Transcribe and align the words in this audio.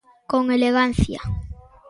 Con 0.31 0.45
elegancia. 0.51 1.21